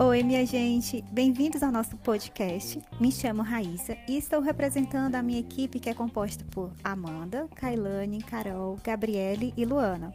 Oi, 0.00 0.22
minha 0.22 0.46
gente, 0.46 1.04
bem-vindos 1.10 1.62
ao 1.62 1.70
nosso 1.70 1.96
podcast. 1.96 2.80
Me 3.00 3.12
chamo 3.12 3.42
Raíssa 3.42 3.96
e 4.08 4.16
estou 4.16 4.40
representando 4.40 5.16
a 5.16 5.22
minha 5.22 5.40
equipe 5.40 5.78
que 5.78 5.90
é 5.90 5.94
composta 5.94 6.44
por 6.50 6.72
Amanda, 6.82 7.46
Kailane, 7.54 8.22
Carol, 8.22 8.78
Gabriele 8.82 9.52
e 9.56 9.64
Luana. 9.64 10.14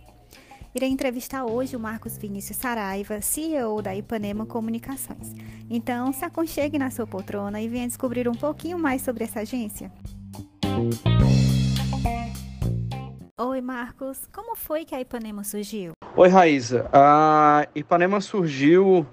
Irei 0.73 0.89
entrevistar 0.89 1.45
hoje 1.45 1.75
o 1.75 1.79
Marcos 1.79 2.17
Vinícius 2.17 2.57
Saraiva, 2.57 3.21
CEO 3.21 3.81
da 3.81 3.95
Ipanema 3.95 4.45
Comunicações. 4.45 5.33
Então, 5.69 6.11
se 6.11 6.25
aconchegue 6.25 6.79
na 6.79 6.89
sua 6.89 7.05
poltrona 7.05 7.61
e 7.61 7.67
venha 7.67 7.87
descobrir 7.87 8.27
um 8.27 8.33
pouquinho 8.33 8.79
mais 8.79 9.01
sobre 9.03 9.25
essa 9.25 9.41
agência. 9.41 9.91
Oi, 13.41 13.61
Marcos. 13.61 14.29
Como 14.31 14.55
foi 14.55 14.85
que 14.85 14.93
a 14.93 15.01
Ipanema 15.01 15.43
surgiu? 15.43 15.93
Oi, 16.15 16.29
Raíssa. 16.29 16.87
A 16.93 17.67
Ipanema 17.73 18.21
surgiu 18.21 19.07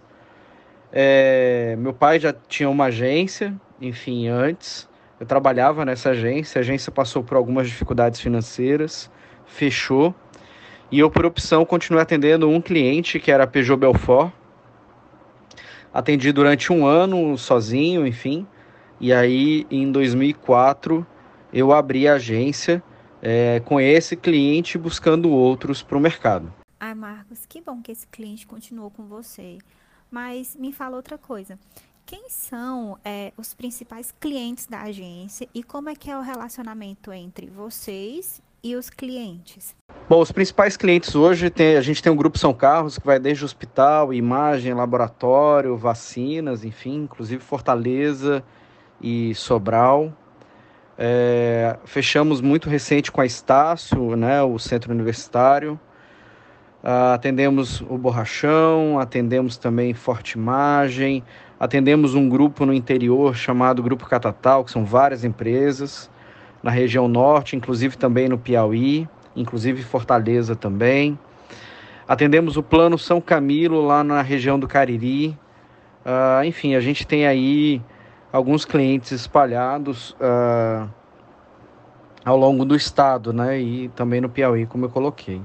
é, 0.93 1.75
meu 1.79 1.95
pai 1.95 2.21
já 2.21 2.31
tinha 2.31 2.69
uma 2.69 2.85
agência, 2.85 3.59
enfim, 3.81 4.29
antes. 4.29 4.87
Eu 5.19 5.25
trabalhava 5.25 5.87
nessa 5.87 6.11
agência, 6.11 6.59
a 6.59 6.61
agência 6.61 6.93
passou 6.93 7.25
por 7.25 7.35
algumas 7.35 7.67
dificuldades 7.67 8.21
financeiras, 8.21 9.11
fechou. 9.47 10.15
E 10.91 10.99
eu, 10.99 11.11
por 11.11 11.25
opção, 11.25 11.65
continuei 11.65 12.03
atendendo 12.03 12.47
um 12.47 12.61
cliente 12.61 13.19
que 13.19 13.33
era 13.33 13.45
a 13.45 13.47
Peugeot 13.47 13.79
Belfort. 13.79 14.31
Atendi 15.95 16.31
durante 16.31 16.71
um 16.71 16.85
ano 16.85 17.39
sozinho, 17.39 18.07
enfim. 18.07 18.47
E 19.01 19.15
aí, 19.15 19.67
em 19.71 19.91
2004, 19.91 21.07
eu 21.55 21.73
abri 21.73 22.07
a 22.07 22.17
agência 22.17 22.83
é, 23.23 23.61
com 23.61 23.81
esse 23.81 24.17
cliente 24.17 24.79
buscando 24.79 25.31
outros 25.31 25.83
para 25.83 25.97
o 25.97 26.01
mercado. 26.01 26.53
Ah, 26.79 26.95
Marcos, 26.95 27.45
que 27.47 27.61
bom 27.61 27.83
que 27.83 27.93
esse 27.93 28.07
cliente 28.07 28.47
continuou 28.47 28.91
com 28.91 29.07
você. 29.07 29.59
Mas 30.11 30.57
me 30.57 30.73
fala 30.73 30.97
outra 30.97 31.19
coisa. 31.19 31.59
Quem 32.07 32.29
são 32.29 32.99
é, 33.05 33.33
os 33.37 33.55
principais 33.55 34.13
clientes 34.19 34.67
da 34.67 34.83
agência 34.83 35.47
e 35.55 35.63
como 35.63 35.89
é 35.89 35.95
que 35.95 36.11
é 36.11 36.19
o 36.19 36.23
relacionamento 36.23 37.13
entre 37.13 37.47
vocês 37.47 38.43
e 38.65 38.75
os 38.75 38.91
clientes? 38.91 39.77
Bom, 40.09 40.21
os 40.21 40.33
principais 40.33 40.77
clientes 40.77 41.15
hoje, 41.15 41.51
tem, 41.51 41.77
a 41.77 41.81
gente 41.81 42.03
tem 42.03 42.11
um 42.11 42.17
grupo 42.17 42.37
São 42.39 42.53
Carlos 42.53 42.99
que 42.99 43.07
vai 43.07 43.21
desde 43.21 43.45
hospital, 43.45 44.13
imagem, 44.13 44.75
laboratório, 44.75 45.77
vacinas, 45.77 46.65
enfim, 46.65 47.03
inclusive 47.05 47.43
Fortaleza 47.43 48.43
e 49.01 49.35
Sobral. 49.35 50.13
É, 51.03 51.79
fechamos 51.87 52.43
muito 52.43 52.69
recente 52.69 53.11
com 53.11 53.23
a 53.23 53.25
Estácio, 53.25 54.15
né, 54.17 54.43
o 54.43 54.59
centro 54.59 54.93
universitário. 54.93 55.81
Uh, 56.85 57.15
atendemos 57.15 57.81
o 57.81 57.97
Borrachão, 57.97 58.99
atendemos 58.99 59.57
também 59.57 59.95
Forte 59.95 60.33
Imagem, 60.33 61.25
atendemos 61.59 62.15
um 62.15 62.29
grupo 62.29 62.67
no 62.67 62.75
interior 62.75 63.35
chamado 63.35 63.83
Grupo 63.83 64.07
Catatal, 64.07 64.63
que 64.63 64.71
são 64.71 64.85
várias 64.85 65.25
empresas, 65.25 66.11
na 66.63 66.71
região 66.71 67.09
norte, 67.09 67.57
inclusive 67.57 67.97
também 67.97 68.29
no 68.29 68.37
Piauí, 68.37 69.09
inclusive 69.35 69.83
Fortaleza 69.83 70.55
também. 70.55 71.19
Atendemos 72.07 72.59
o 72.59 72.63
Plano 72.63 72.99
São 72.99 73.23
Camilo, 73.23 73.87
lá 73.87 74.05
na 74.05 74.21
região 74.21 74.59
do 74.59 74.69
Cariri. 74.69 75.29
Uh, 76.05 76.45
enfim, 76.45 76.75
a 76.75 76.81
gente 76.81 77.07
tem 77.07 77.27
aí 77.27 77.81
alguns 78.33 78.65
clientes 78.65 79.13
espalhados 79.13 80.11
uh, 80.13 80.89
ao 82.25 82.37
longo 82.37 82.65
do 82.65 82.77
estado, 82.77 83.33
né? 83.33 83.59
E 83.59 83.89
também 83.89 84.21
no 84.21 84.29
Piauí, 84.29 84.67
como 84.67 84.85
eu 84.85 84.91
coloquei. 84.91 85.43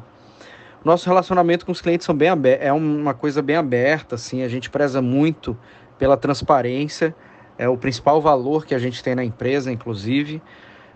Nosso 0.83 1.09
relacionamento 1.09 1.65
com 1.65 1.71
os 1.71 1.81
clientes 1.81 2.05
são 2.05 2.15
bem 2.15 2.29
é 2.59 2.71
uma 2.71 3.13
coisa 3.13 3.41
bem 3.41 3.55
aberta, 3.55 4.15
assim, 4.15 4.43
a 4.43 4.47
gente 4.47 4.69
preza 4.69 5.01
muito 5.01 5.57
pela 5.97 6.15
transparência, 6.15 7.15
é 7.57 7.67
o 7.67 7.75
principal 7.75 8.21
valor 8.21 8.65
que 8.65 8.75
a 8.75 8.77
gente 8.79 9.01
tem 9.01 9.15
na 9.15 9.23
empresa, 9.23 9.71
inclusive. 9.71 10.41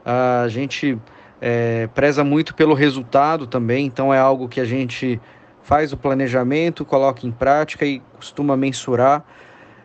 A 0.06 0.48
gente 0.48 0.96
é, 1.42 1.88
preza 1.88 2.24
muito 2.24 2.54
pelo 2.54 2.76
resultado 2.76 3.48
também, 3.48 3.86
então 3.86 4.14
é 4.14 4.20
algo 4.20 4.48
que 4.48 4.62
a 4.62 4.66
gente 4.66 5.20
faz 5.64 5.92
o 5.94 5.98
planejamento, 5.98 6.86
coloca 6.86 7.26
em 7.26 7.32
prática 7.32 7.86
e 7.86 8.00
costuma 8.16 8.56
mensurar. 8.56 9.24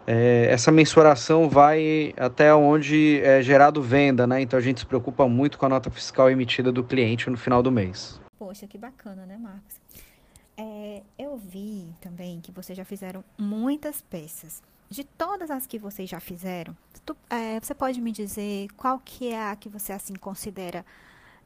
É, 0.06 0.46
essa 0.50 0.70
mensuração 0.70 1.48
vai 1.48 2.12
até 2.16 2.54
onde 2.54 3.20
é 3.22 3.42
gerado 3.42 3.82
venda, 3.82 4.26
né? 4.26 4.40
Então 4.40 4.58
a 4.58 4.62
gente 4.62 4.80
se 4.80 4.86
preocupa 4.86 5.26
muito 5.26 5.58
com 5.58 5.66
a 5.66 5.68
nota 5.68 5.90
fiscal 5.90 6.30
emitida 6.30 6.70
do 6.70 6.84
cliente 6.84 7.30
no 7.30 7.36
final 7.36 7.62
do 7.62 7.72
mês. 7.72 8.20
Poxa, 8.38 8.66
que 8.66 8.76
bacana, 8.76 9.24
né, 9.24 9.38
Marcos? 9.38 9.80
É, 10.56 11.02
eu 11.18 11.36
vi 11.36 11.88
também 12.00 12.40
que 12.40 12.52
vocês 12.52 12.76
já 12.76 12.84
fizeram 12.84 13.24
muitas 13.38 14.02
peças. 14.02 14.62
De 14.90 15.02
todas 15.02 15.50
as 15.50 15.66
que 15.66 15.78
vocês 15.78 16.08
já 16.08 16.20
fizeram, 16.20 16.76
tu, 17.04 17.16
é, 17.30 17.58
você 17.58 17.74
pode 17.74 18.00
me 18.00 18.12
dizer 18.12 18.68
qual 18.76 19.00
que 19.02 19.28
é 19.28 19.48
a 19.50 19.56
que 19.56 19.68
você 19.68 19.92
assim 19.92 20.14
considera 20.14 20.84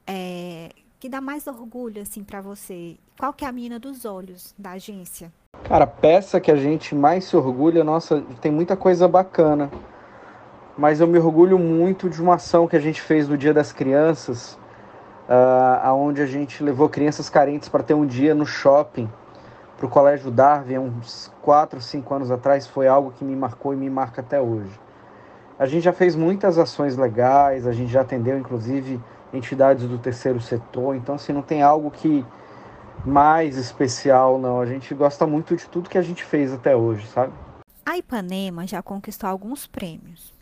é, 0.06 0.70
que 0.98 1.08
dá 1.08 1.20
mais 1.20 1.46
orgulho 1.46 2.02
assim 2.02 2.24
para 2.24 2.40
você? 2.40 2.96
Qual 3.16 3.32
que 3.32 3.44
é 3.44 3.48
a 3.48 3.52
menina 3.52 3.78
dos 3.78 4.04
olhos 4.04 4.54
da 4.58 4.72
agência? 4.72 5.32
Cara, 5.64 5.86
peça 5.86 6.40
que 6.40 6.50
a 6.50 6.56
gente 6.56 6.94
mais 6.94 7.24
se 7.24 7.36
orgulha, 7.36 7.84
nossa, 7.84 8.22
tem 8.40 8.50
muita 8.50 8.76
coisa 8.76 9.06
bacana. 9.06 9.70
Mas 10.76 11.00
eu 11.00 11.06
me 11.06 11.18
orgulho 11.18 11.58
muito 11.58 12.08
de 12.08 12.22
uma 12.22 12.36
ação 12.36 12.66
que 12.66 12.76
a 12.76 12.80
gente 12.80 13.02
fez 13.02 13.28
no 13.28 13.36
Dia 13.36 13.52
das 13.52 13.72
Crianças, 13.72 14.58
uh, 15.28 15.80
aonde 15.82 16.22
a 16.22 16.26
gente 16.26 16.62
levou 16.62 16.88
crianças 16.88 17.28
carentes 17.28 17.68
para 17.68 17.82
ter 17.82 17.94
um 17.94 18.06
dia 18.06 18.34
no 18.34 18.46
shopping 18.46 19.10
para 19.76 19.86
o 19.86 19.88
Colégio 19.88 20.30
Darwin, 20.30 20.78
uns 20.78 21.32
4, 21.42 21.80
5 21.80 22.14
anos 22.14 22.30
atrás, 22.30 22.66
foi 22.66 22.88
algo 22.88 23.12
que 23.12 23.24
me 23.24 23.36
marcou 23.36 23.72
e 23.72 23.76
me 23.76 23.88
marca 23.88 24.20
até 24.20 24.40
hoje. 24.40 24.78
A 25.58 25.66
gente 25.66 25.84
já 25.84 25.92
fez 25.92 26.16
muitas 26.16 26.58
ações 26.58 26.96
legais, 26.96 27.66
a 27.66 27.72
gente 27.72 27.90
já 27.90 28.00
atendeu 28.00 28.38
inclusive 28.38 29.00
entidades 29.32 29.86
do 29.86 29.98
terceiro 29.98 30.40
setor, 30.40 30.96
então 30.96 31.14
assim, 31.14 31.32
não 31.32 31.42
tem 31.42 31.62
algo 31.62 31.90
que 31.90 32.24
mais 33.04 33.56
especial, 33.56 34.38
não. 34.38 34.60
A 34.60 34.66
gente 34.66 34.94
gosta 34.94 35.26
muito 35.26 35.56
de 35.56 35.66
tudo 35.66 35.88
que 35.88 35.98
a 35.98 36.02
gente 36.02 36.24
fez 36.24 36.52
até 36.52 36.76
hoje, 36.76 37.06
sabe? 37.06 37.32
A 37.84 37.96
Ipanema 37.96 38.66
já 38.66 38.82
conquistou 38.82 39.28
alguns 39.28 39.66
prêmios. 39.66 40.32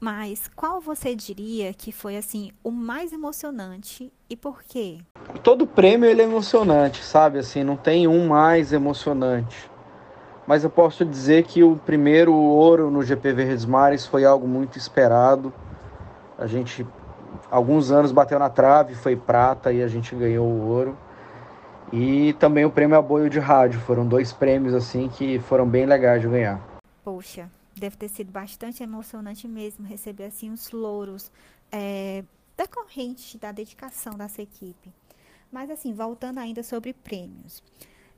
Mas 0.00 0.50
qual 0.56 0.80
você 0.80 1.14
diria 1.14 1.74
que 1.74 1.92
foi 1.92 2.16
assim 2.16 2.50
o 2.64 2.70
mais 2.70 3.12
emocionante 3.12 4.10
e 4.30 4.36
por 4.36 4.62
quê? 4.62 4.98
Todo 5.42 5.66
prêmio 5.66 6.08
ele 6.08 6.22
é 6.22 6.24
emocionante, 6.24 7.04
sabe? 7.04 7.38
Assim, 7.38 7.62
não 7.62 7.76
tem 7.76 8.08
um 8.08 8.26
mais 8.26 8.72
emocionante. 8.72 9.70
Mas 10.46 10.64
eu 10.64 10.70
posso 10.70 11.04
dizer 11.04 11.44
que 11.44 11.62
o 11.62 11.76
primeiro 11.76 12.32
ouro 12.34 12.90
no 12.90 13.02
GP 13.02 13.32
Verdes 13.34 13.66
Mares 13.66 14.06
foi 14.06 14.24
algo 14.24 14.48
muito 14.48 14.78
esperado. 14.78 15.52
A 16.38 16.46
gente 16.46 16.86
alguns 17.50 17.90
anos 17.90 18.10
bateu 18.10 18.38
na 18.38 18.48
trave, 18.48 18.94
foi 18.94 19.16
prata 19.16 19.72
e 19.72 19.82
a 19.82 19.88
gente 19.88 20.14
ganhou 20.14 20.46
o 20.46 20.66
ouro. 20.66 20.96
E 21.92 22.32
também 22.34 22.64
o 22.64 22.70
prêmio 22.70 22.96
Aboio 22.96 23.28
de 23.28 23.38
Rádio, 23.38 23.80
foram 23.80 24.06
dois 24.06 24.32
prêmios 24.32 24.74
assim 24.74 25.08
que 25.08 25.40
foram 25.40 25.66
bem 25.66 25.86
legais 25.86 26.22
de 26.22 26.28
ganhar. 26.28 26.60
Poxa, 27.02 27.50
deve 27.76 27.96
ter 27.96 28.08
sido 28.08 28.30
bastante 28.30 28.82
emocionante 28.82 29.48
mesmo 29.48 29.86
receber 29.86 30.24
assim 30.24 30.50
os 30.50 30.70
louros 30.70 31.32
é, 31.72 32.22
decorrente 32.56 33.38
da 33.38 33.50
dedicação 33.50 34.14
dessa 34.14 34.40
equipe. 34.42 34.92
Mas 35.50 35.70
assim, 35.70 35.92
voltando 35.92 36.38
ainda 36.38 36.62
sobre 36.62 36.92
prêmios. 36.92 37.62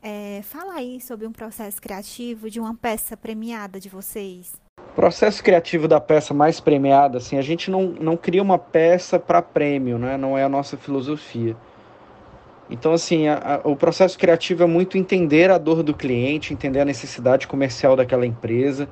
É, 0.02 0.40
fala 0.42 0.74
aí 0.74 1.00
sobre 1.00 1.26
um 1.26 1.32
processo 1.32 1.80
criativo 1.80 2.50
de 2.50 2.58
uma 2.58 2.74
peça 2.74 3.16
premiada 3.16 3.78
de 3.78 3.88
vocês. 3.88 4.60
Processo 4.94 5.42
criativo 5.42 5.88
da 5.88 6.00
peça 6.00 6.34
mais 6.34 6.60
premiada, 6.60 7.18
assim, 7.18 7.38
a 7.38 7.42
gente 7.42 7.70
não, 7.70 7.84
não 7.84 8.16
cria 8.16 8.42
uma 8.42 8.58
peça 8.58 9.18
para 9.18 9.40
prêmio, 9.40 9.98
né? 9.98 10.18
não 10.18 10.36
é 10.36 10.44
a 10.44 10.48
nossa 10.48 10.76
filosofia. 10.76 11.56
Então, 12.70 12.92
assim, 12.92 13.28
a, 13.28 13.60
a, 13.64 13.68
o 13.68 13.76
processo 13.76 14.18
criativo 14.18 14.62
é 14.62 14.66
muito 14.66 14.96
entender 14.96 15.50
a 15.50 15.58
dor 15.58 15.82
do 15.82 15.92
cliente, 15.92 16.52
entender 16.52 16.80
a 16.80 16.84
necessidade 16.84 17.46
comercial 17.46 17.96
daquela 17.96 18.26
empresa 18.26 18.88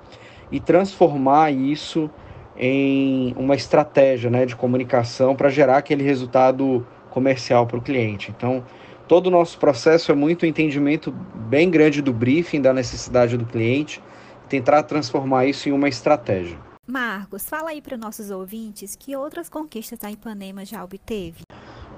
e 0.50 0.60
transformar 0.60 1.50
isso 1.50 2.10
em 2.56 3.32
uma 3.36 3.54
estratégia 3.54 4.28
né, 4.28 4.44
de 4.44 4.54
comunicação 4.54 5.34
para 5.34 5.48
gerar 5.48 5.78
aquele 5.78 6.02
resultado 6.02 6.86
comercial 7.10 7.66
para 7.66 7.78
o 7.78 7.82
cliente. 7.82 8.30
Então, 8.36 8.64
todo 9.08 9.28
o 9.28 9.30
nosso 9.30 9.58
processo 9.58 10.12
é 10.12 10.14
muito 10.14 10.44
entendimento 10.44 11.10
bem 11.10 11.70
grande 11.70 12.02
do 12.02 12.12
briefing, 12.12 12.60
da 12.60 12.74
necessidade 12.74 13.36
do 13.36 13.46
cliente, 13.46 14.02
tentar 14.48 14.82
transformar 14.82 15.46
isso 15.46 15.68
em 15.68 15.72
uma 15.72 15.88
estratégia. 15.88 16.58
Marcos, 16.86 17.48
fala 17.48 17.70
aí 17.70 17.80
para 17.80 17.96
nossos 17.96 18.30
ouvintes 18.30 18.96
que 18.96 19.16
outras 19.16 19.48
conquistas 19.48 20.00
a 20.02 20.10
Ipanema 20.10 20.64
já 20.64 20.82
obteve. 20.82 21.42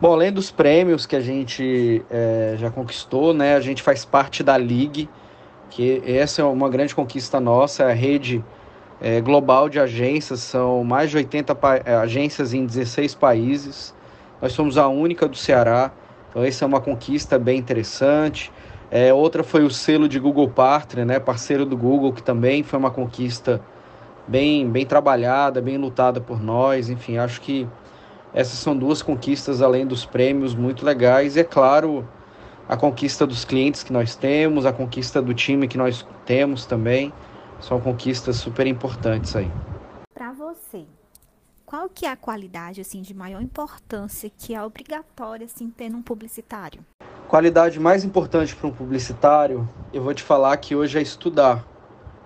Bom, 0.03 0.15
além 0.15 0.33
dos 0.33 0.51
prêmios 0.51 1.07
que 1.07 1.15
a 1.15 1.21
gente 1.21 2.05
é, 2.11 2.57
já 2.59 2.73
conquistou, 2.73 3.33
né, 3.33 3.55
a 3.55 3.61
gente 3.61 3.81
faz 3.81 4.05
parte 4.05 4.43
da 4.43 4.59
Ligue, 4.59 5.09
que 5.71 6.03
essa 6.05 6.43
é 6.43 6.45
uma 6.45 6.69
grande 6.69 6.93
conquista 6.93 7.39
nossa, 7.39 7.85
a 7.85 7.93
rede 7.93 8.45
é, 9.01 9.21
global 9.21 9.69
de 9.69 9.79
agências, 9.79 10.41
são 10.41 10.83
mais 10.83 11.09
de 11.09 11.19
80 11.19 11.57
é, 11.85 11.95
agências 11.95 12.53
em 12.53 12.67
16 12.67 13.15
países. 13.15 13.95
Nós 14.41 14.53
somos 14.53 14.77
a 14.77 14.89
única 14.89 15.29
do 15.29 15.37
Ceará, 15.37 15.93
então 16.29 16.43
essa 16.43 16.65
é 16.65 16.67
uma 16.67 16.81
conquista 16.81 17.39
bem 17.39 17.61
interessante. 17.61 18.51
É, 18.91 19.15
outra 19.15 19.45
foi 19.45 19.63
o 19.63 19.71
selo 19.71 20.09
de 20.09 20.19
Google 20.19 20.49
Partner, 20.49 21.07
né, 21.07 21.21
parceiro 21.21 21.65
do 21.65 21.77
Google, 21.77 22.13
que 22.13 22.25
também 22.25 22.65
foi 22.65 22.77
uma 22.77 22.91
conquista 22.91 23.61
bem, 24.27 24.69
bem 24.69 24.85
trabalhada, 24.85 25.63
bem 25.63 25.77
lutada 25.77 26.21
por 26.21 26.43
nós. 26.43 26.91
Enfim, 26.91 27.19
acho 27.19 27.41
que 27.41 27.69
essas 28.35 28.59
são 28.59 28.77
duas 28.77 29.03
conquistas, 29.03 29.61
além 29.61 29.87
dos 29.87 30.07
prêmios, 30.07 30.55
muito 30.55 30.85
legais. 30.85 31.37
E, 31.37 31.41
é 31.41 31.45
claro, 31.45 32.09
a 32.69 32.77
conquista 32.77 33.27
dos 33.27 33.45
clientes 33.45 33.83
que 33.83 33.93
nós 33.93 34.17
temos, 34.17 34.65
a 34.65 34.73
conquista 34.73 35.21
do 35.21 35.35
time 35.35 35.69
que 35.69 35.77
nós 35.77 36.07
temos 36.25 36.65
também. 36.65 37.13
São 37.61 37.81
conquistas 37.81 38.37
super 38.37 38.67
importantes 38.67 39.37
aí. 39.37 39.51
Para 40.15 40.33
você, 40.33 40.85
qual 41.67 41.89
que 41.89 42.07
é 42.07 42.11
a 42.11 42.17
qualidade 42.17 42.81
assim 42.81 43.03
de 43.03 43.15
maior 43.15 43.43
importância 43.43 44.31
que 44.37 44.55
é 44.55 44.63
obrigatória 44.63 45.45
assim 45.45 45.71
ter 45.71 45.89
num 45.89 46.03
publicitário? 46.03 46.85
Qualidade 47.29 47.79
mais 47.79 48.05
importante 48.05 48.55
para 48.57 48.67
um 48.67 48.73
publicitário, 48.73 49.69
eu 49.93 50.03
vou 50.03 50.13
te 50.13 50.23
falar 50.23 50.57
que 50.57 50.75
hoje 50.75 50.99
é 50.99 51.03
estudar. 51.03 51.65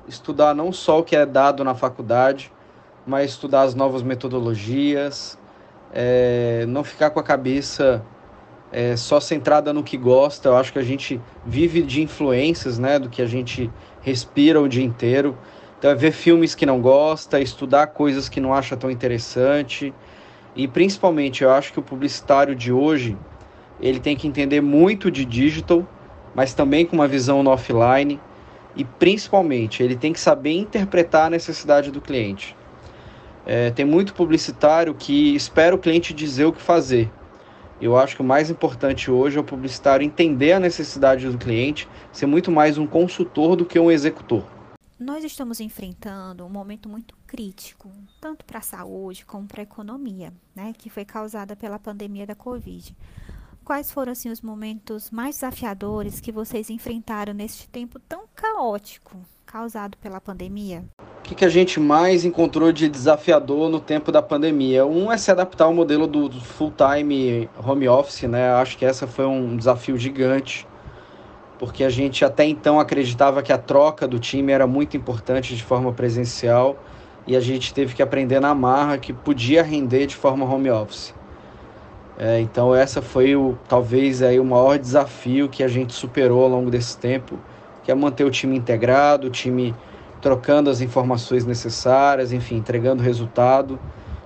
Estudar 0.08 0.54
não 0.54 0.72
só 0.72 1.00
o 1.00 1.04
que 1.04 1.14
é 1.14 1.26
dado 1.26 1.62
na 1.62 1.74
faculdade, 1.74 2.52
mas 3.06 3.30
estudar 3.30 3.62
as 3.62 3.74
novas 3.74 4.02
metodologias, 4.02 5.38
é, 5.92 6.64
não 6.68 6.84
ficar 6.84 7.10
com 7.10 7.20
a 7.20 7.22
cabeça 7.22 8.04
é, 8.72 8.96
só 8.96 9.20
centrada 9.20 9.72
no 9.72 9.82
que 9.82 9.96
gosta. 9.96 10.48
Eu 10.48 10.56
acho 10.56 10.72
que 10.72 10.78
a 10.78 10.82
gente 10.82 11.20
vive 11.44 11.82
de 11.82 12.02
influências, 12.02 12.78
né, 12.78 12.98
do 12.98 13.08
que 13.08 13.22
a 13.22 13.26
gente 13.26 13.70
respira 14.02 14.60
o 14.60 14.68
dia 14.68 14.84
inteiro. 14.84 15.36
Então 15.78 15.90
é 15.90 15.94
ver 15.94 16.12
filmes 16.12 16.54
que 16.54 16.64
não 16.64 16.80
gosta, 16.80 17.40
estudar 17.40 17.88
coisas 17.88 18.28
que 18.28 18.40
não 18.40 18.52
acha 18.54 18.76
tão 18.76 18.90
interessante. 18.90 19.92
E 20.54 20.66
principalmente 20.66 21.44
eu 21.44 21.50
acho 21.50 21.72
que 21.72 21.78
o 21.78 21.82
publicitário 21.82 22.54
de 22.54 22.72
hoje 22.72 23.16
ele 23.80 24.00
tem 24.00 24.16
que 24.16 24.26
entender 24.26 24.62
muito 24.62 25.10
de 25.10 25.24
digital, 25.24 25.86
mas 26.34 26.54
também 26.54 26.86
com 26.86 26.96
uma 26.96 27.06
visão 27.06 27.42
no 27.42 27.50
offline 27.50 28.18
e 28.74 28.84
principalmente 28.84 29.82
ele 29.82 29.96
tem 29.96 30.12
que 30.12 30.20
saber 30.20 30.52
interpretar 30.52 31.26
a 31.26 31.30
necessidade 31.30 31.90
do 31.90 32.00
cliente. 32.00 32.56
É, 33.46 33.70
tem 33.70 33.84
muito 33.84 34.12
publicitário 34.12 34.92
que 34.92 35.36
espera 35.36 35.72
o 35.72 35.78
cliente 35.78 36.12
dizer 36.12 36.46
o 36.46 36.52
que 36.52 36.60
fazer. 36.60 37.08
Eu 37.80 37.96
acho 37.96 38.16
que 38.16 38.22
o 38.22 38.24
mais 38.24 38.50
importante 38.50 39.08
hoje 39.08 39.36
é 39.36 39.40
o 39.40 39.44
publicitário 39.44 40.04
entender 40.04 40.52
a 40.52 40.58
necessidade 40.58 41.28
do 41.30 41.38
cliente, 41.38 41.88
ser 42.10 42.26
muito 42.26 42.50
mais 42.50 42.76
um 42.76 42.88
consultor 42.88 43.54
do 43.54 43.64
que 43.64 43.78
um 43.78 43.88
executor. 43.88 44.44
Nós 44.98 45.22
estamos 45.22 45.60
enfrentando 45.60 46.44
um 46.44 46.48
momento 46.48 46.88
muito 46.88 47.14
crítico, 47.24 47.92
tanto 48.20 48.44
para 48.44 48.58
a 48.58 48.62
saúde 48.62 49.24
como 49.24 49.46
para 49.46 49.60
a 49.60 49.62
economia, 49.62 50.32
né, 50.54 50.72
que 50.76 50.90
foi 50.90 51.04
causada 51.04 51.54
pela 51.54 51.78
pandemia 51.78 52.26
da 52.26 52.34
Covid. 52.34 52.96
Quais 53.62 53.92
foram 53.92 54.10
assim 54.10 54.30
os 54.30 54.40
momentos 54.40 55.10
mais 55.10 55.36
desafiadores 55.36 56.18
que 56.18 56.32
vocês 56.32 56.68
enfrentaram 56.68 57.32
neste 57.32 57.68
tempo 57.68 58.00
tão 58.00 58.24
caótico 58.34 59.20
causado 59.56 59.96
pela 59.96 60.20
pandemia? 60.20 60.84
O 61.00 61.22
que, 61.22 61.34
que 61.34 61.44
a 61.44 61.48
gente 61.48 61.80
mais 61.80 62.26
encontrou 62.26 62.70
de 62.70 62.90
desafiador 62.90 63.70
no 63.70 63.80
tempo 63.80 64.12
da 64.12 64.20
pandemia? 64.20 64.84
Um 64.84 65.10
é 65.10 65.16
se 65.16 65.30
adaptar 65.30 65.64
ao 65.64 65.72
modelo 65.72 66.06
do 66.06 66.30
full-time 66.30 67.48
home 67.66 67.88
office, 67.88 68.24
né? 68.24 68.52
Acho 68.52 68.76
que 68.76 68.84
essa 68.84 69.06
foi 69.06 69.24
um 69.24 69.56
desafio 69.56 69.96
gigante, 69.96 70.68
porque 71.58 71.82
a 71.84 71.88
gente 71.88 72.22
até 72.22 72.44
então 72.44 72.78
acreditava 72.78 73.42
que 73.42 73.50
a 73.50 73.56
troca 73.56 74.06
do 74.06 74.18
time 74.18 74.52
era 74.52 74.66
muito 74.66 74.94
importante 74.94 75.56
de 75.56 75.62
forma 75.62 75.90
presencial 75.90 76.76
e 77.26 77.34
a 77.34 77.40
gente 77.40 77.72
teve 77.72 77.94
que 77.94 78.02
aprender 78.02 78.40
na 78.40 78.54
marra 78.54 78.98
que 78.98 79.10
podia 79.10 79.62
render 79.62 80.06
de 80.06 80.14
forma 80.14 80.44
home 80.44 80.70
office. 80.70 81.14
É, 82.18 82.40
então 82.40 82.74
essa 82.74 83.00
foi 83.00 83.34
o 83.34 83.58
talvez 83.66 84.22
aí 84.22 84.38
o 84.38 84.44
maior 84.44 84.78
desafio 84.78 85.48
que 85.48 85.62
a 85.62 85.68
gente 85.68 85.94
superou 85.94 86.42
ao 86.42 86.48
longo 86.50 86.70
desse 86.70 86.98
tempo, 86.98 87.38
que 87.86 87.92
é 87.92 87.94
manter 87.94 88.24
o 88.24 88.30
time 88.32 88.56
integrado, 88.56 89.28
o 89.28 89.30
time 89.30 89.72
trocando 90.20 90.68
as 90.68 90.80
informações 90.80 91.46
necessárias, 91.46 92.32
enfim, 92.32 92.56
entregando 92.56 93.00
resultado. 93.00 93.78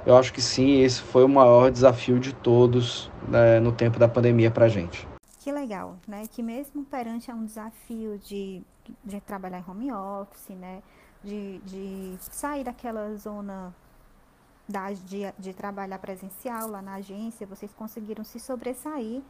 Eu 0.06 0.16
acho 0.16 0.32
que 0.32 0.40
sim, 0.40 0.80
esse 0.80 1.02
foi 1.02 1.24
o 1.24 1.28
maior 1.28 1.70
desafio 1.70 2.18
de 2.18 2.32
todos 2.32 3.12
né, 3.28 3.60
no 3.60 3.70
tempo 3.70 3.98
da 3.98 4.08
pandemia 4.08 4.50
para 4.50 4.64
a 4.64 4.68
gente. 4.68 5.06
Que 5.40 5.52
legal, 5.52 5.98
né? 6.08 6.22
Que 6.30 6.42
mesmo 6.42 6.86
perante 6.86 7.30
um 7.30 7.44
desafio 7.44 8.18
de, 8.24 8.62
de 9.04 9.20
trabalhar 9.20 9.58
em 9.58 9.70
home 9.70 9.92
office, 9.92 10.56
né? 10.56 10.78
De, 11.22 11.58
de 11.58 12.14
sair 12.18 12.64
daquela 12.64 13.14
zona 13.14 13.74
da, 14.66 14.90
de, 14.90 15.30
de 15.38 15.52
trabalhar 15.52 15.98
presencial 15.98 16.66
lá 16.66 16.80
na 16.80 16.94
agência, 16.94 17.46
vocês 17.46 17.74
conseguiram 17.74 18.24
se 18.24 18.40
sobressair 18.40 19.20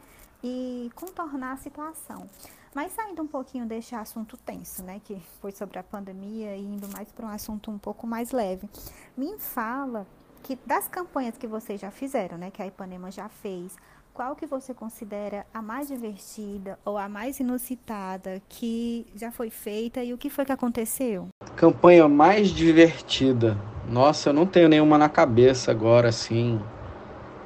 e 0.42 0.90
contornar 0.94 1.52
a 1.52 1.56
situação. 1.56 2.28
Mas 2.74 2.92
saindo 2.92 3.22
um 3.22 3.26
pouquinho 3.26 3.66
deste 3.66 3.94
assunto 3.94 4.36
tenso, 4.36 4.82
né, 4.84 5.00
que 5.04 5.20
foi 5.40 5.50
sobre 5.50 5.78
a 5.78 5.82
pandemia 5.82 6.56
e 6.56 6.60
indo 6.60 6.88
mais 6.88 7.10
para 7.10 7.26
um 7.26 7.30
assunto 7.30 7.70
um 7.70 7.78
pouco 7.78 8.06
mais 8.06 8.30
leve, 8.30 8.68
me 9.16 9.36
fala 9.38 10.06
que 10.42 10.56
das 10.64 10.86
campanhas 10.86 11.36
que 11.36 11.46
vocês 11.46 11.80
já 11.80 11.90
fizeram, 11.90 12.38
né, 12.38 12.50
que 12.50 12.62
a 12.62 12.66
Ipanema 12.66 13.10
já 13.10 13.28
fez, 13.28 13.76
qual 14.14 14.36
que 14.36 14.46
você 14.46 14.72
considera 14.72 15.46
a 15.52 15.62
mais 15.62 15.88
divertida 15.88 16.78
ou 16.84 16.98
a 16.98 17.08
mais 17.08 17.40
inusitada 17.40 18.40
que 18.48 19.06
já 19.14 19.30
foi 19.32 19.50
feita 19.50 20.02
e 20.02 20.12
o 20.12 20.18
que 20.18 20.30
foi 20.30 20.44
que 20.44 20.52
aconteceu? 20.52 21.28
Campanha 21.56 22.08
mais 22.08 22.48
divertida. 22.48 23.56
Nossa, 23.88 24.28
eu 24.28 24.32
não 24.32 24.46
tenho 24.46 24.68
nenhuma 24.68 24.98
na 24.98 25.08
cabeça 25.08 25.70
agora, 25.70 26.08
assim, 26.08 26.60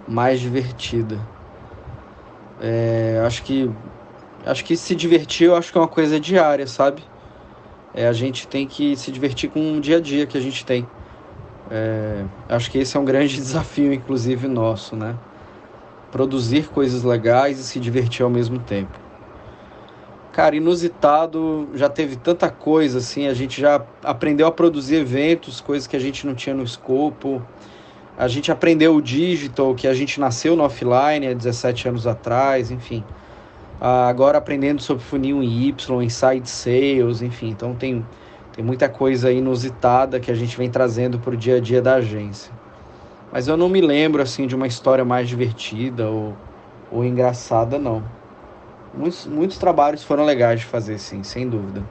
mais 0.06 0.40
divertida. 0.40 1.19
É, 2.60 3.22
acho 3.26 3.42
que 3.42 3.70
acho 4.46 4.64
que 4.64 4.76
se 4.76 4.94
divertir, 4.94 5.46
eu 5.46 5.56
acho 5.56 5.72
que 5.72 5.78
é 5.78 5.80
uma 5.80 5.88
coisa 5.88 6.20
diária, 6.20 6.66
sabe? 6.66 7.02
É, 7.94 8.06
a 8.06 8.12
gente 8.12 8.46
tem 8.48 8.66
que 8.66 8.96
se 8.96 9.10
divertir 9.10 9.50
com 9.50 9.76
o 9.76 9.80
dia 9.80 9.98
a 9.98 10.00
dia 10.00 10.26
que 10.26 10.36
a 10.36 10.40
gente 10.40 10.64
tem. 10.64 10.86
É, 11.70 12.24
acho 12.48 12.70
que 12.70 12.78
esse 12.78 12.96
é 12.96 13.00
um 13.00 13.04
grande 13.04 13.36
desafio, 13.36 13.92
inclusive 13.92 14.48
nosso, 14.48 14.96
né? 14.96 15.16
Produzir 16.10 16.68
coisas 16.68 17.02
legais 17.02 17.58
e 17.58 17.64
se 17.64 17.80
divertir 17.80 18.22
ao 18.22 18.30
mesmo 18.30 18.58
tempo. 18.58 18.98
Cara, 20.32 20.56
inusitado, 20.56 21.68
já 21.74 21.88
teve 21.88 22.16
tanta 22.16 22.50
coisa 22.50 22.98
assim, 22.98 23.28
a 23.28 23.34
gente 23.34 23.60
já 23.60 23.80
aprendeu 24.02 24.48
a 24.48 24.52
produzir 24.52 24.96
eventos, 24.96 25.60
coisas 25.60 25.86
que 25.86 25.94
a 25.94 26.00
gente 26.00 26.26
não 26.26 26.34
tinha 26.34 26.54
no 26.54 26.64
escopo. 26.64 27.40
A 28.16 28.28
gente 28.28 28.52
aprendeu 28.52 28.94
o 28.94 29.02
digital, 29.02 29.75
que 29.75 29.88
a 29.88 29.94
gente 29.94 30.20
nasceu 30.20 30.55
no 30.55 30.62
offline 30.62 31.26
há 31.26 31.34
17 31.34 31.88
anos 31.88 32.06
atrás, 32.06 32.70
enfim. 32.70 33.05
Agora 33.81 34.38
aprendendo 34.38 34.81
sobre 34.81 35.02
funil 35.02 35.43
em 35.43 35.68
Y, 35.68 36.02
inside 36.02 36.49
sales, 36.49 37.23
enfim. 37.23 37.49
Então 37.49 37.75
tem, 37.75 38.04
tem 38.54 38.64
muita 38.64 38.88
coisa 38.88 39.33
inusitada 39.33 40.21
que 40.21 40.30
a 40.30 40.35
gente 40.35 40.56
vem 40.56 40.71
trazendo 40.71 41.18
para 41.18 41.35
o 41.35 41.37
dia 41.37 41.56
a 41.56 41.61
dia 41.61 41.83
da 41.83 41.97
agência. 41.97 42.52
Mas 43.33 43.49
eu 43.49 43.56
não 43.56 43.68
me 43.68 43.80
lembro 43.80 44.23
assim 44.23 44.47
de 44.47 44.54
uma 44.54 44.68
história 44.68 45.04
mais 45.04 45.28
divertida 45.28 46.09
ou, 46.09 46.37
ou 46.92 47.04
engraçada, 47.04 47.80
não. 47.80 48.00
Muitos, 48.97 49.26
muitos 49.26 49.59
trabalhos 49.59 50.04
foram 50.04 50.25
legais 50.25 50.61
de 50.61 50.66
fazer, 50.66 50.99
sim, 51.00 51.25
sem 51.25 51.49
dúvida. 51.49 51.83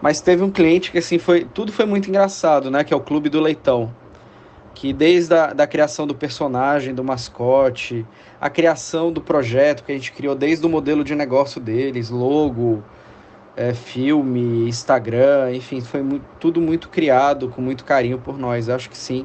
Mas 0.00 0.22
teve 0.22 0.42
um 0.42 0.50
cliente 0.50 0.90
que, 0.90 0.98
assim, 0.98 1.18
foi 1.18 1.44
tudo 1.44 1.72
foi 1.72 1.84
muito 1.84 2.08
engraçado, 2.08 2.70
né? 2.70 2.84
Que 2.84 2.94
é 2.94 2.96
o 2.96 3.00
Clube 3.00 3.28
do 3.28 3.40
Leitão. 3.40 3.92
Que 4.76 4.92
desde 4.92 5.34
a 5.34 5.54
da 5.54 5.66
criação 5.66 6.06
do 6.06 6.14
personagem, 6.14 6.94
do 6.94 7.02
mascote, 7.02 8.06
a 8.38 8.50
criação 8.50 9.10
do 9.10 9.22
projeto 9.22 9.82
que 9.82 9.90
a 9.90 9.94
gente 9.94 10.12
criou 10.12 10.34
desde 10.34 10.66
o 10.66 10.68
modelo 10.68 11.02
de 11.02 11.14
negócio 11.14 11.58
deles, 11.58 12.10
logo, 12.10 12.84
é, 13.56 13.72
filme, 13.72 14.68
Instagram, 14.68 15.54
enfim, 15.54 15.80
foi 15.80 16.02
muito, 16.02 16.26
tudo 16.38 16.60
muito 16.60 16.90
criado 16.90 17.48
com 17.48 17.62
muito 17.62 17.86
carinho 17.86 18.18
por 18.18 18.36
nós. 18.36 18.68
Acho 18.68 18.90
que 18.90 18.98
sim. 18.98 19.24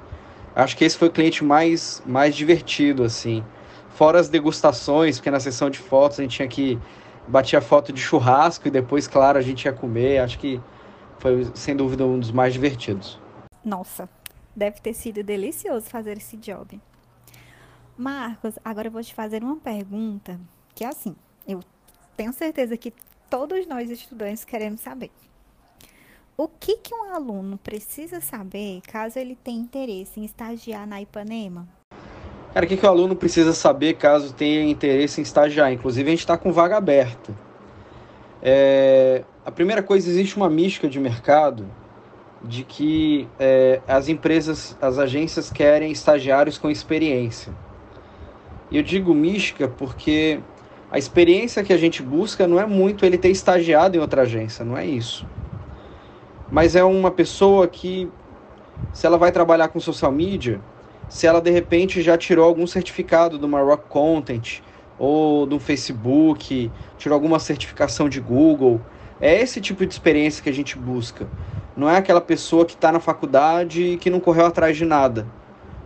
Acho 0.56 0.78
que 0.78 0.86
esse 0.86 0.98
foi 0.98 1.10
o 1.10 1.12
cliente 1.12 1.44
mais, 1.44 2.02
mais 2.06 2.34
divertido, 2.34 3.04
assim. 3.04 3.44
Fora 3.90 4.22
as 4.22 4.30
degustações, 4.30 5.18
porque 5.18 5.30
na 5.30 5.42
sessão 5.42 5.70
de 5.70 5.80
fotos 5.80 6.18
a 6.18 6.24
gente 6.24 6.38
tinha 6.38 6.48
que 6.48 6.80
bater 7.28 7.58
a 7.58 7.62
foto 7.62 7.92
de 7.92 8.00
churrasco 8.00 8.70
e 8.70 8.72
depois, 8.72 9.06
claro, 9.06 9.38
a 9.38 9.42
gente 9.42 9.66
ia 9.66 9.74
comer. 9.74 10.20
Acho 10.20 10.40
que 10.40 10.62
foi, 11.20 11.46
sem 11.54 11.76
dúvida, 11.76 12.06
um 12.06 12.18
dos 12.18 12.32
mais 12.32 12.54
divertidos. 12.54 13.20
Nossa, 13.66 14.08
deve 14.56 14.80
ter 14.82 14.94
sido 14.94 15.24
delicioso 15.24 15.90
fazer 15.90 16.18
esse 16.18 16.38
job. 16.38 16.80
Marcos, 17.98 18.58
agora 18.64 18.88
eu 18.88 18.92
vou 18.92 19.04
te 19.04 19.14
fazer 19.14 19.44
uma 19.44 19.58
pergunta 19.58 20.40
que 20.74 20.84
é 20.84 20.88
assim, 20.88 21.16
eu 21.48 21.60
tenho 22.18 22.34
certeza 22.34 22.76
que 22.78 22.94
todos 23.30 23.68
nós 23.68 23.90
estudantes 23.90 24.44
queremos 24.44 24.82
saber. 24.82 25.12
O 26.38 26.48
que, 26.48 26.78
que 26.78 26.94
um 26.96 27.14
aluno 27.14 27.58
precisa 27.58 28.20
saber 28.20 28.82
caso 28.82 29.20
ele 29.20 29.36
tenha 29.36 29.60
interesse 29.60 30.20
em 30.20 30.26
estagiar 30.26 30.88
na 30.88 31.02
Ipanema? 31.02 31.68
Cara, 32.54 32.66
o 32.66 32.70
que, 32.70 32.76
que 32.76 32.86
o 32.86 32.90
aluno 32.90 33.16
precisa 33.16 33.54
saber 33.54 33.94
caso 33.94 34.34
tenha 34.34 34.64
interesse 34.64 35.22
em 35.22 35.24
estagiar? 35.24 35.72
Inclusive, 35.72 36.08
a 36.08 36.12
gente 36.12 36.20
está 36.20 36.38
com 36.38 36.52
vaga 36.52 36.78
aberta. 36.78 37.34
É, 38.42 39.24
a 39.46 39.52
primeira 39.52 39.84
coisa, 39.84 40.10
existe 40.10 40.36
uma 40.36 40.50
mística 40.50 40.90
de 40.90 41.00
mercado 41.00 41.66
de 42.44 42.64
que 42.66 43.34
é, 43.40 43.84
as 43.88 44.08
empresas, 44.10 44.78
as 44.82 44.98
agências 45.00 45.52
querem 45.52 45.92
estagiários 45.92 46.58
com 46.58 46.70
experiência. 46.70 47.58
Eu 48.72 48.84
digo 48.84 49.14
mística 49.14 49.68
porque 49.70 50.44
A 50.92 50.98
experiência 51.00 51.64
que 51.64 51.72
a 51.72 51.78
gente 51.78 52.04
busca 52.04 52.46
não 52.48 52.60
é 52.60 52.66
muito 52.66 53.06
ele 53.06 53.18
ter 53.18 53.30
estagiado 53.30 53.96
em 53.96 54.02
outra 54.02 54.24
agência, 54.24 54.66
não 54.66 54.78
é 54.78 54.86
isso. 54.86 55.26
Mas 56.50 56.76
é 56.76 56.84
uma 56.84 57.12
pessoa 57.12 57.68
que, 57.68 58.14
se 58.92 59.08
ela 59.08 59.18
vai 59.18 59.32
trabalhar 59.32 59.70
com 59.70 59.80
social 59.80 60.12
media, 60.12 60.66
se 61.08 61.28
ela 61.28 61.42
de 61.42 61.52
repente 61.52 62.02
já 62.02 62.18
tirou 62.18 62.46
algum 62.46 62.68
certificado 62.68 63.40
do 63.40 63.48
Rock 63.48 63.88
Content 63.88 64.62
ou 64.98 65.46
do 65.48 65.60
Facebook, 65.60 66.74
tirou 66.98 67.16
alguma 67.16 67.40
certificação 67.40 68.10
de 68.10 68.20
Google, 68.20 68.86
é 69.20 69.42
esse 69.42 69.62
tipo 69.62 69.86
de 69.86 69.94
experiência 69.94 70.44
que 70.44 70.50
a 70.50 70.54
gente 70.54 70.78
busca. 70.78 71.32
Não 71.76 71.90
é 71.90 71.98
aquela 71.98 72.22
pessoa 72.22 72.66
que 72.66 72.74
está 72.74 72.92
na 72.92 73.00
faculdade 73.00 73.82
e 73.82 73.98
que 73.98 74.10
não 74.10 74.20
correu 74.20 74.46
atrás 74.46 74.76
de 74.76 74.86
nada. 74.86 75.26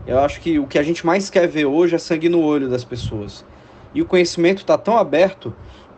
Eu 0.07 0.19
acho 0.19 0.39
que 0.39 0.59
o 0.59 0.67
que 0.67 0.77
a 0.77 0.83
gente 0.83 1.05
mais 1.05 1.29
quer 1.29 1.47
ver 1.47 1.65
hoje 1.65 1.95
é 1.95 1.97
sangue 1.97 2.29
no 2.29 2.41
olho 2.41 2.69
das 2.69 2.83
pessoas. 2.83 3.45
E 3.93 4.01
o 4.01 4.05
conhecimento 4.05 4.59
está 4.59 4.77
tão 4.77 4.97
aberto 4.97 5.55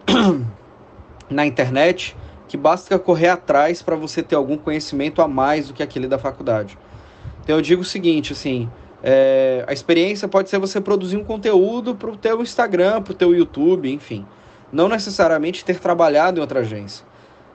na 1.30 1.46
internet 1.46 2.16
que 2.48 2.56
basta 2.56 2.98
correr 2.98 3.30
atrás 3.30 3.82
para 3.82 3.96
você 3.96 4.24
ter 4.24 4.36
algum 4.36 4.58
conhecimento 4.58 5.22
a 5.22 5.28
mais 5.28 5.68
do 5.68 5.74
que 5.74 5.84
aquele 5.84 6.08
da 6.08 6.18
faculdade. 6.18 6.78
Então 7.44 7.56
eu 7.56 7.62
digo 7.62 7.82
o 7.82 7.86
seguinte, 7.86 8.34
assim, 8.34 8.70
é, 9.04 9.64
a 9.68 9.74
experiência 9.74 10.28
pode 10.28 10.50
ser 10.50 10.60
você 10.60 10.80
produzir 10.80 11.18
um 11.18 11.24
conteúdo 11.24 11.96
para 11.96 12.10
o 12.10 12.18
teu 12.18 12.42
Instagram, 12.42 13.02
para 13.02 13.12
o 13.12 13.16
teu 13.16 13.36
YouTube, 13.36 13.92
enfim. 13.92 14.26
Não 14.72 14.88
necessariamente 14.88 15.64
ter 15.64 15.80
trabalhado 15.80 16.40
em 16.40 16.42
outra 16.42 16.62
agência. 16.62 17.06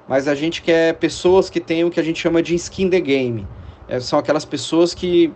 Mas 0.09 0.29
a 0.29 0.35
gente 0.35 0.63
quer 0.63 0.95
pessoas 0.95 1.49
que 1.49 1.61
tenham 1.61 1.89
o 1.89 1.91
que 1.91 2.01
a 2.01 2.03
gente 2.03 2.21
chama 2.21 2.43
de 2.43 2.55
skin 2.55 2.91
the 2.91 3.01
game. 3.01 3.47
É, 3.89 4.01
são 4.01 4.19
aquelas 4.19 4.45
pessoas 4.45 4.95
que 4.95 5.33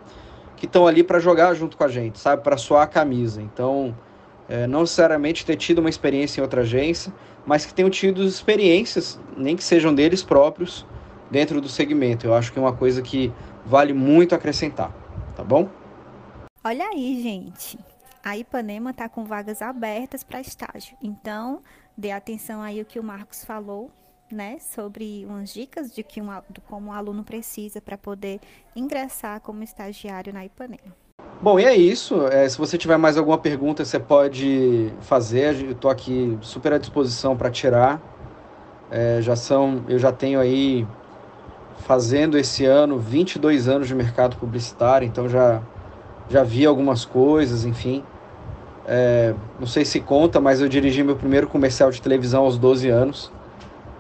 que 0.57 0.65
estão 0.65 0.87
ali 0.87 1.03
para 1.03 1.19
jogar 1.19 1.55
junto 1.55 1.77
com 1.77 1.85
a 1.85 1.89
gente, 1.89 2.19
sabe? 2.19 2.43
Para 2.43 2.57
suar 2.57 2.83
a 2.83 2.87
camisa. 2.87 3.43
Então, 3.43 3.95
é, 4.49 4.67
não 4.67 4.81
necessariamente 4.81 5.45
ter 5.45 5.57
tido 5.57 5.81
uma 5.81 5.91
experiência 5.91 6.41
em 6.41 6.43
outra 6.43 6.63
agência, 6.63 7.13
mas 7.45 7.67
que 7.67 7.75
tenham 7.75 7.91
tido 7.91 8.25
experiências, 8.25 9.21
nem 9.37 9.55
que 9.55 9.63
sejam 9.63 9.95
deles 9.95 10.23
próprios, 10.23 10.87
dentro 11.31 11.61
do 11.61 11.69
segmento. 11.69 12.27
Eu 12.27 12.35
acho 12.35 12.53
que 12.53 12.59
é 12.59 12.63
uma 12.63 12.73
coisa 12.73 13.03
que 13.03 13.33
vale 13.65 13.93
muito 13.93 14.35
acrescentar, 14.35 14.93
tá 15.37 15.45
bom? 15.45 15.69
Olha 16.65 16.87
aí, 16.87 17.23
gente. 17.23 17.79
A 18.25 18.37
Ipanema 18.37 18.91
está 18.91 19.09
com 19.09 19.25
vagas 19.25 19.63
abertas 19.63 20.25
para 20.25 20.41
estágio. 20.41 20.97
Então, 21.03 21.63
dê 21.97 22.11
atenção 22.11 22.63
aí 22.63 22.81
o 22.81 22.85
que 22.85 22.99
o 22.99 23.05
Marcos 23.05 23.45
falou, 23.45 23.91
né, 24.31 24.59
sobre 24.59 25.25
umas 25.29 25.53
dicas 25.53 25.93
de 25.93 26.03
que 26.03 26.21
um, 26.21 26.29
de 26.51 26.61
como 26.63 26.91
o 26.91 26.93
aluno 26.93 27.23
precisa 27.23 27.81
para 27.81 27.97
poder 27.97 28.41
ingressar 28.75 29.41
como 29.41 29.63
estagiário 29.63 30.33
na 30.33 30.45
Ipanema. 30.45 30.95
Bom, 31.41 31.61
e 31.61 31.65
é 31.65 31.75
isso. 31.77 32.27
É, 32.27 32.49
se 32.49 32.57
você 32.57 32.79
tiver 32.79 32.97
mais 32.97 33.17
alguma 33.17 33.39
pergunta, 33.39 33.85
você 33.85 33.99
pode 33.99 34.93
fazer. 35.01 35.61
Eu 35.61 35.73
estou 35.73 35.91
aqui 35.91 36.37
super 36.41 36.73
à 36.73 36.79
disposição 36.79 37.37
para 37.37 37.51
tirar. 37.51 38.01
É, 38.91 39.21
já 39.21 39.37
são, 39.37 39.85
eu 39.89 39.99
já 39.99 40.13
tenho 40.13 40.41
aí 40.41 40.87
fazendo 41.79 42.39
esse 42.39 42.65
ano 42.65 42.99
22 42.99 43.69
anos 43.69 43.87
de 43.87 43.95
mercado 43.95 44.37
publicitário, 44.37 45.07
então 45.07 45.29
já 45.29 45.63
já 46.29 46.43
vi 46.43 46.67
algumas 46.67 47.05
coisas, 47.05 47.65
enfim. 47.65 48.03
É, 48.87 49.35
não 49.59 49.67
sei 49.67 49.85
se 49.85 50.01
conta, 50.01 50.41
mas 50.41 50.61
eu 50.61 50.69
dirigi 50.69 51.03
meu 51.03 51.17
primeiro 51.17 51.49
comercial 51.49 51.91
de 51.91 52.01
televisão 52.01 52.45
aos 52.45 52.59
12 52.59 52.89
anos. 52.89 53.33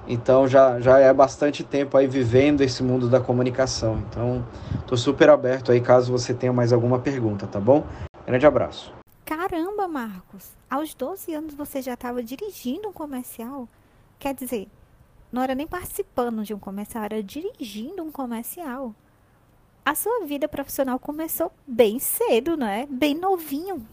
Então 0.09 0.47
já, 0.47 0.81
já 0.81 0.99
é 0.99 1.13
bastante 1.13 1.65
tempo 1.65 1.97
aí 1.97 2.07
vivendo 2.07 2.61
esse 2.61 2.83
mundo 2.83 3.09
da 3.09 3.21
comunicação. 3.21 3.99
Então 4.09 4.47
estou 4.79 4.97
super 4.97 5.29
aberto 5.29 5.73
aí 5.73 5.81
caso 5.81 6.13
você 6.13 6.33
tenha 6.33 6.53
mais 6.53 6.73
alguma 6.73 6.99
pergunta, 6.99 7.47
tá 7.47 7.59
bom? 7.59 7.85
Grande 8.27 8.47
abraço. 8.47 8.93
Caramba, 9.25 9.89
Marcos, 9.89 10.53
aos 10.71 10.95
12 10.95 11.35
anos 11.35 11.55
você 11.55 11.83
já 11.83 11.95
estava 11.95 12.23
dirigindo 12.23 12.89
um 12.89 12.93
comercial? 12.93 13.69
Quer 14.19 14.35
dizer, 14.35 14.69
não 15.33 15.43
era 15.43 15.55
nem 15.55 15.67
participando 15.67 16.45
de 16.45 16.55
um 16.55 16.59
comercial, 16.59 17.05
era 17.05 17.23
dirigindo 17.23 18.03
um 18.03 18.13
comercial. 18.13 18.95
A 19.85 19.95
sua 19.95 20.25
vida 20.25 20.49
profissional 20.49 20.99
começou 20.99 21.53
bem 21.67 21.99
cedo, 21.99 22.57
não 22.57 22.67
é? 22.67 22.87
Bem 22.87 23.15
novinho. 23.15 23.87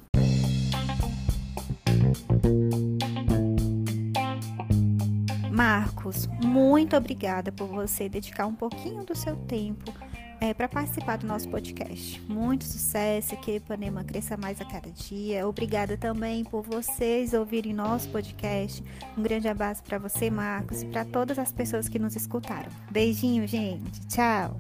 Marcos, 5.54 6.28
muito 6.44 6.98
obrigada 6.98 7.52
por 7.52 7.68
você 7.68 8.10
dedicar 8.10 8.48
um 8.48 8.56
pouquinho 8.56 9.06
do 9.06 9.16
seu 9.16 9.36
tempo 9.36 9.94
é, 10.42 10.52
para 10.52 10.68
participar 10.68 11.18
do 11.18 11.28
nosso 11.28 11.48
podcast. 11.48 12.20
Muito 12.28 12.64
sucesso, 12.64 13.38
que 13.38 13.58
Ipanema 13.58 14.04
cresça 14.04 14.36
mais 14.36 14.60
a 14.60 14.66
cada 14.66 14.90
dia. 14.90 15.48
Obrigada 15.48 15.96
também 15.96 16.44
por 16.44 16.64
vocês 16.64 17.34
ouvirem 17.34 17.72
nosso 17.72 18.10
podcast. 18.10 18.84
Um 19.16 19.22
grande 19.22 19.48
abraço 19.48 19.84
para 19.84 20.00
você, 20.00 20.32
Marcos, 20.32 20.82
e 20.82 20.88
para 20.88 21.06
todas 21.06 21.38
as 21.38 21.52
pessoas 21.52 21.88
que 21.88 22.00
nos 22.00 22.16
escutaram. 22.16 22.72
Beijinho, 22.90 23.48
gente. 23.48 24.08
Tchau. 24.08 24.60